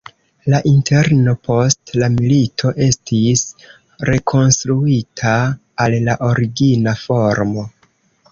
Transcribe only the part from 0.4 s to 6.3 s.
La interno post la milito estis rekonstruita al la